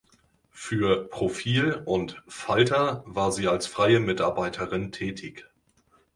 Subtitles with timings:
[0.49, 5.47] Für profil und Falter war sie als freie Mitarbeiterin tätig.